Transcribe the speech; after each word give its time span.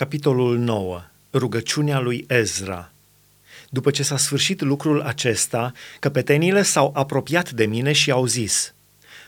Capitolul 0.00 0.58
9. 0.58 1.02
Rugăciunea 1.32 1.98
lui 1.98 2.24
Ezra. 2.28 2.92
După 3.70 3.90
ce 3.90 4.02
s-a 4.02 4.16
sfârșit 4.16 4.60
lucrul 4.60 5.00
acesta, 5.00 5.72
căpetenile 5.98 6.62
s-au 6.62 6.92
apropiat 6.94 7.50
de 7.50 7.66
mine 7.66 7.92
și 7.92 8.10
au 8.10 8.26
zis, 8.26 8.74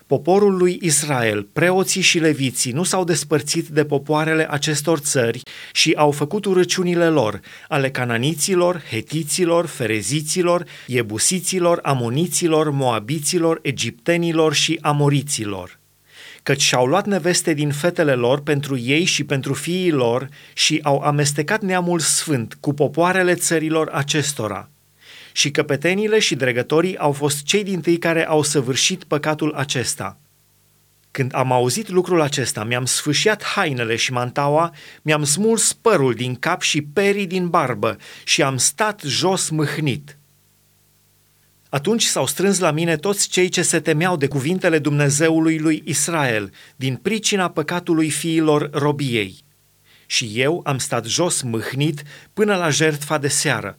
Poporul 0.07 0.57
lui 0.57 0.79
Israel, 0.83 1.43
preoții 1.53 2.01
și 2.01 2.19
leviții 2.19 2.73
nu 2.73 2.83
s-au 2.83 3.05
despărțit 3.05 3.69
de 3.69 3.85
popoarele 3.85 4.47
acestor 4.51 4.99
țări 4.99 5.43
și 5.73 5.93
au 5.97 6.11
făcut 6.11 6.45
urăciunile 6.45 7.09
lor, 7.09 7.41
ale 7.69 7.91
cananiților, 7.91 8.83
hetiților, 8.91 9.67
fereziților, 9.67 10.65
iebusiților, 10.87 11.79
amoniților, 11.83 12.71
moabiților, 12.71 13.59
egiptenilor 13.63 14.55
și 14.55 14.79
amoriților 14.83 15.81
căci 16.43 16.61
și-au 16.61 16.87
luat 16.87 17.07
neveste 17.07 17.55
din 17.55 17.71
fetele 17.71 18.15
lor 18.15 18.41
pentru 18.41 18.79
ei 18.79 19.05
și 19.05 19.25
pentru 19.25 19.55
fiii 19.55 19.91
lor 19.91 20.29
și 20.53 20.81
au 20.83 20.99
amestecat 20.99 21.63
neamul 21.63 21.99
sfânt 21.99 22.57
cu 22.61 22.73
popoarele 22.73 23.35
țărilor 23.35 23.89
acestora. 23.89 24.69
Și 25.33 25.51
căpetenile 25.51 26.19
și 26.19 26.35
dregătorii 26.35 26.99
au 26.99 27.13
fost 27.13 27.43
cei 27.43 27.65
din 27.65 27.81
tâi 27.81 27.99
care 27.99 28.27
au 28.27 28.43
săvârșit 28.43 29.05
păcatul 29.05 29.53
acesta. 29.55 30.17
Când 31.11 31.35
am 31.35 31.53
auzit 31.53 31.89
lucrul 31.89 32.21
acesta, 32.21 32.65
mi-am 32.65 32.85
sfâșiat 32.85 33.45
hainele 33.45 33.97
și 33.97 34.13
mantaua, 34.13 34.75
mi-am 35.03 35.25
smuls 35.25 35.73
părul 35.73 36.15
din 36.15 36.35
cap 36.35 36.61
și 36.61 36.83
perii 36.83 37.27
din 37.27 37.49
barbă 37.49 37.97
și 38.25 38.43
am 38.43 38.57
stat 38.57 39.01
jos 39.05 39.49
mâhnit– 39.49 40.17
atunci 41.73 42.05
s-au 42.05 42.27
strâns 42.27 42.59
la 42.59 42.71
mine 42.71 42.97
toți 42.97 43.29
cei 43.29 43.49
ce 43.49 43.63
se 43.63 43.81
temeau 43.81 44.17
de 44.17 44.29
cuvintele 44.29 44.79
Dumnezeului 44.79 45.59
lui 45.59 45.83
Israel, 45.85 46.53
din 46.77 46.97
pricina 46.97 47.51
păcatului 47.51 48.11
fiilor 48.11 48.71
robiei. 48.73 49.45
Și 50.07 50.33
eu 50.35 50.61
am 50.65 50.79
stat 50.79 51.05
jos 51.05 51.43
mâhnit 51.43 52.03
până 52.33 52.57
la 52.57 52.71
jertfa 52.71 53.19
de 53.19 53.29
seară. 53.29 53.79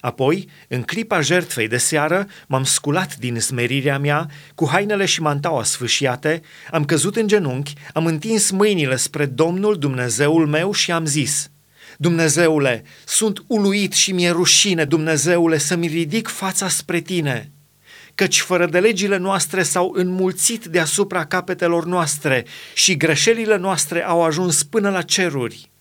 Apoi, 0.00 0.48
în 0.68 0.82
clipa 0.82 1.20
jertfei 1.20 1.68
de 1.68 1.76
seară, 1.76 2.26
m-am 2.46 2.64
sculat 2.64 3.16
din 3.16 3.40
smerirea 3.40 3.98
mea, 3.98 4.30
cu 4.54 4.68
hainele 4.68 5.04
și 5.04 5.20
mantaua 5.20 5.64
sfâșiate, 5.64 6.40
am 6.70 6.84
căzut 6.84 7.16
în 7.16 7.26
genunchi, 7.26 7.74
am 7.92 8.06
întins 8.06 8.50
mâinile 8.50 8.96
spre 8.96 9.26
Domnul 9.26 9.78
Dumnezeul 9.78 10.46
meu 10.46 10.72
și 10.72 10.92
am 10.92 11.04
zis– 11.04 11.46
Dumnezeule, 11.98 12.84
sunt 13.06 13.44
uluit 13.46 13.92
și 13.92 14.12
mi-e 14.12 14.30
rușine, 14.30 14.84
Dumnezeule, 14.84 15.58
să-mi 15.58 15.86
ridic 15.86 16.28
fața 16.28 16.68
spre 16.68 17.00
tine, 17.00 17.52
căci 18.14 18.40
fără 18.40 18.66
de 18.66 18.78
legile 18.78 19.16
noastre 19.16 19.62
s-au 19.62 19.92
înmulțit 19.94 20.64
deasupra 20.64 21.26
capetelor 21.26 21.84
noastre 21.84 22.46
și 22.74 22.96
greșelile 22.96 23.56
noastre 23.56 24.04
au 24.04 24.22
ajuns 24.22 24.62
până 24.62 24.90
la 24.90 25.02
ceruri. 25.02 25.71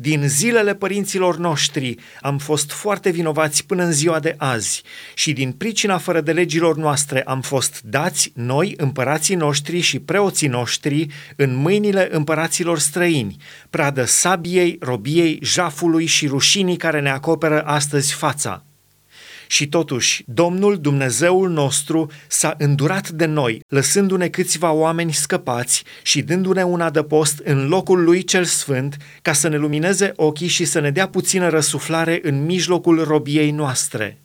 Din 0.00 0.28
zilele 0.28 0.74
părinților 0.74 1.36
noștri 1.36 1.94
am 2.20 2.38
fost 2.38 2.70
foarte 2.70 3.10
vinovați 3.10 3.66
până 3.66 3.84
în 3.84 3.92
ziua 3.92 4.20
de 4.20 4.34
azi 4.36 4.82
și 5.14 5.32
din 5.32 5.52
pricina 5.52 5.98
fără 5.98 6.20
de 6.20 6.32
legilor 6.32 6.76
noastre 6.76 7.22
am 7.22 7.40
fost 7.40 7.80
dați 7.84 8.32
noi, 8.34 8.74
împărații 8.76 9.34
noștri 9.34 9.80
și 9.80 9.98
preoții 9.98 10.48
noștri, 10.48 11.06
în 11.36 11.54
mâinile 11.54 12.08
împăraților 12.10 12.78
străini, 12.78 13.36
pradă 13.70 14.04
sabiei, 14.04 14.76
robiei, 14.80 15.38
jafului 15.42 16.06
și 16.06 16.26
rușinii 16.26 16.76
care 16.76 17.00
ne 17.00 17.10
acoperă 17.10 17.62
astăzi 17.62 18.12
fața. 18.12 18.67
Și 19.50 19.68
totuși, 19.68 20.22
Domnul 20.26 20.80
Dumnezeul 20.80 21.50
nostru 21.50 22.10
s-a 22.26 22.54
îndurat 22.58 23.08
de 23.08 23.24
noi, 23.24 23.60
lăsându-ne 23.68 24.28
câțiva 24.28 24.72
oameni 24.72 25.12
scăpați 25.12 25.84
și 26.02 26.22
dându-ne 26.22 26.62
un 26.62 26.80
adăpost 26.80 27.38
în 27.44 27.68
locul 27.68 28.04
lui 28.04 28.24
cel 28.24 28.44
sfânt, 28.44 28.96
ca 29.22 29.32
să 29.32 29.48
ne 29.48 29.56
lumineze 29.56 30.12
ochii 30.16 30.46
și 30.46 30.64
să 30.64 30.80
ne 30.80 30.90
dea 30.90 31.08
puțină 31.08 31.48
răsuflare 31.48 32.20
în 32.22 32.44
mijlocul 32.44 33.04
robiei 33.04 33.50
noastre. 33.50 34.18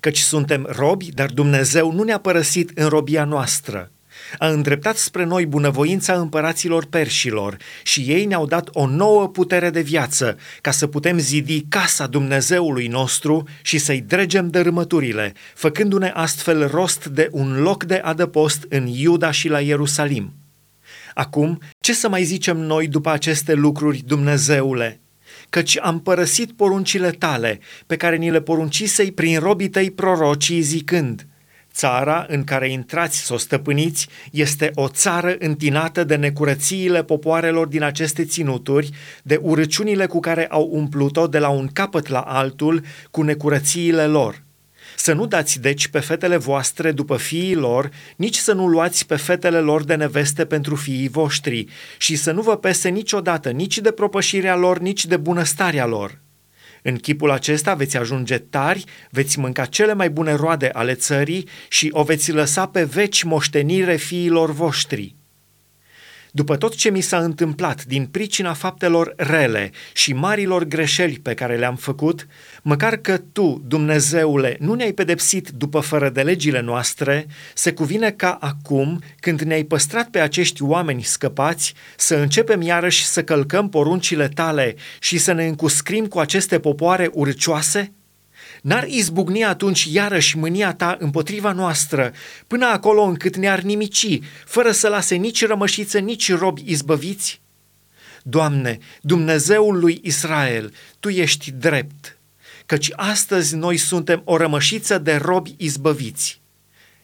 Căci 0.00 0.18
suntem 0.18 0.66
robi, 0.70 1.12
dar 1.12 1.30
Dumnezeu 1.30 1.92
nu 1.92 2.02
ne-a 2.02 2.18
părăsit 2.18 2.70
în 2.74 2.88
robia 2.88 3.24
noastră 3.24 3.90
a 4.38 4.48
îndreptat 4.48 4.96
spre 4.96 5.24
noi 5.24 5.46
bunăvoința 5.46 6.12
împăraților 6.12 6.86
perșilor 6.86 7.56
și 7.82 8.00
ei 8.00 8.24
ne-au 8.24 8.46
dat 8.46 8.68
o 8.72 8.86
nouă 8.86 9.28
putere 9.28 9.70
de 9.70 9.80
viață 9.80 10.36
ca 10.60 10.70
să 10.70 10.86
putem 10.86 11.18
zidi 11.18 11.64
casa 11.68 12.06
Dumnezeului 12.06 12.86
nostru 12.86 13.48
și 13.62 13.78
să-i 13.78 14.00
dregem 14.00 14.48
dărâmăturile, 14.48 15.32
făcându-ne 15.54 16.08
astfel 16.14 16.68
rost 16.68 17.06
de 17.06 17.28
un 17.32 17.60
loc 17.60 17.84
de 17.84 17.94
adăpost 17.94 18.66
în 18.68 18.86
Iuda 18.86 19.30
și 19.30 19.48
la 19.48 19.60
Ierusalim. 19.60 20.32
Acum, 21.14 21.60
ce 21.80 21.94
să 21.94 22.08
mai 22.08 22.24
zicem 22.24 22.56
noi 22.56 22.88
după 22.88 23.10
aceste 23.10 23.54
lucruri, 23.54 24.02
Dumnezeule? 24.06 25.00
Căci 25.50 25.78
am 25.78 26.00
părăsit 26.00 26.52
poruncile 26.52 27.10
tale, 27.10 27.60
pe 27.86 27.96
care 27.96 28.16
ni 28.16 28.30
le 28.30 28.40
poruncisei 28.40 29.12
prin 29.12 29.38
robii 29.38 29.68
tăi 29.68 29.90
prorocii 29.90 30.60
zicând– 30.60 31.24
Țara 31.72 32.26
în 32.28 32.44
care 32.44 32.70
intrați 32.70 33.24
să 33.26 33.34
o 33.34 33.36
stăpâniți 33.36 34.08
este 34.30 34.70
o 34.74 34.88
țară 34.88 35.36
întinată 35.38 36.04
de 36.04 36.16
necurățiile 36.16 37.04
popoarelor 37.04 37.66
din 37.66 37.82
aceste 37.82 38.24
ținuturi, 38.24 38.90
de 39.22 39.38
urăciunile 39.42 40.06
cu 40.06 40.20
care 40.20 40.46
au 40.46 40.68
umplut-o 40.72 41.26
de 41.26 41.38
la 41.38 41.48
un 41.48 41.68
capăt 41.72 42.08
la 42.08 42.20
altul 42.20 42.84
cu 43.10 43.22
necurățiile 43.22 44.06
lor. 44.06 44.42
Să 44.96 45.12
nu 45.12 45.26
dați 45.26 45.60
deci 45.60 45.88
pe 45.88 45.98
fetele 45.98 46.36
voastre 46.36 46.92
după 46.92 47.16
fiii 47.16 47.54
lor, 47.54 47.90
nici 48.16 48.36
să 48.36 48.52
nu 48.52 48.66
luați 48.66 49.06
pe 49.06 49.16
fetele 49.16 49.58
lor 49.58 49.84
de 49.84 49.94
neveste 49.94 50.44
pentru 50.44 50.74
fiii 50.74 51.08
voștri 51.08 51.66
și 51.98 52.16
să 52.16 52.32
nu 52.32 52.42
vă 52.42 52.56
pese 52.56 52.88
niciodată 52.88 53.50
nici 53.50 53.78
de 53.78 53.90
propășirea 53.90 54.56
lor, 54.56 54.78
nici 54.78 55.06
de 55.06 55.16
bunăstarea 55.16 55.86
lor 55.86 56.18
în 56.82 56.96
chipul 56.96 57.30
acesta 57.30 57.74
veți 57.74 57.96
ajunge 57.96 58.38
tari, 58.38 58.84
veți 59.10 59.38
mânca 59.38 59.64
cele 59.64 59.94
mai 59.94 60.10
bune 60.10 60.32
roade 60.32 60.70
ale 60.72 60.94
țării 60.94 61.48
și 61.68 61.88
o 61.92 62.02
veți 62.02 62.32
lăsa 62.32 62.66
pe 62.66 62.84
veci 62.84 63.22
moștenire 63.22 63.96
fiilor 63.96 64.52
voștri. 64.52 65.14
După 66.32 66.56
tot 66.56 66.74
ce 66.74 66.90
mi 66.90 67.00
s-a 67.00 67.18
întâmplat 67.18 67.84
din 67.84 68.06
pricina 68.06 68.52
faptelor 68.52 69.14
rele 69.16 69.70
și 69.92 70.12
marilor 70.12 70.64
greșeli 70.64 71.18
pe 71.18 71.34
care 71.34 71.56
le-am 71.56 71.76
făcut, 71.76 72.26
măcar 72.62 72.96
că 72.96 73.20
tu, 73.32 73.62
Dumnezeule, 73.66 74.56
nu 74.60 74.74
ne-ai 74.74 74.92
pedepsit 74.92 75.48
după 75.48 75.80
fără 75.80 76.08
de 76.08 76.22
legile 76.22 76.60
noastre, 76.60 77.26
se 77.54 77.72
cuvine 77.72 78.10
ca 78.10 78.38
acum, 78.40 79.02
când 79.20 79.40
ne-ai 79.40 79.64
păstrat 79.64 80.08
pe 80.08 80.18
acești 80.20 80.62
oameni 80.62 81.02
scăpați, 81.02 81.74
să 81.96 82.14
începem 82.14 82.62
iarăși 82.62 83.04
să 83.04 83.22
călcăm 83.22 83.68
poruncile 83.68 84.28
tale 84.28 84.74
și 85.00 85.18
să 85.18 85.32
ne 85.32 85.46
încuscrim 85.46 86.06
cu 86.06 86.18
aceste 86.18 86.58
popoare 86.58 87.10
urcioase? 87.12 87.92
N-ar 88.62 88.86
izbucni 88.88 89.44
atunci 89.44 89.84
iarăși 89.84 90.36
mânia 90.36 90.74
ta 90.74 90.96
împotriva 90.98 91.52
noastră, 91.52 92.12
până 92.46 92.66
acolo 92.66 93.02
încât 93.02 93.36
ne-ar 93.36 93.60
nimici, 93.60 94.18
fără 94.44 94.70
să 94.70 94.88
lase 94.88 95.14
nici 95.14 95.46
rămășiță, 95.46 95.98
nici 95.98 96.32
robi 96.32 96.62
izbăviți? 96.66 97.40
Doamne, 98.22 98.78
Dumnezeul 99.00 99.78
lui 99.78 100.00
Israel, 100.02 100.74
Tu 101.00 101.08
ești 101.08 101.50
drept, 101.50 102.18
căci 102.66 102.90
astăzi 102.92 103.56
noi 103.56 103.76
suntem 103.76 104.22
o 104.24 104.36
rămășiță 104.36 104.98
de 104.98 105.14
robi 105.14 105.54
izbăviți. 105.56 106.40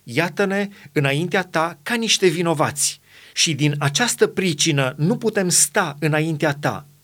Iată-ne 0.03 0.69
înaintea 0.93 1.43
Ta 1.43 1.79
ca 1.83 1.95
niște 1.95 2.27
vinovați 2.27 3.01
și 3.33 3.55
din 3.55 3.75
această 3.79 4.27
pricină 4.27 4.95
nu 4.97 5.17
putem 5.17 5.49
sta 5.49 5.97
înaintea 6.01 6.53
Ta– 6.53 6.87